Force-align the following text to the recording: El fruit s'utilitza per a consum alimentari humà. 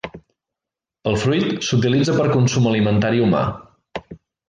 El 1.11 1.17
fruit 1.25 1.53
s'utilitza 1.69 2.17
per 2.19 2.27
a 2.27 2.35
consum 2.39 2.73
alimentari 2.73 3.25
humà. 3.29 3.47